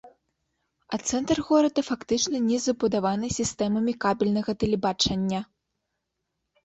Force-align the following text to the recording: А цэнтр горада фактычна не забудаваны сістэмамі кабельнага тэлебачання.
А 0.95 0.99
цэнтр 1.09 1.41
горада 1.49 1.81
фактычна 1.89 2.37
не 2.49 2.57
забудаваны 2.67 3.27
сістэмамі 3.37 3.93
кабельнага 4.07 4.51
тэлебачання. 4.65 5.41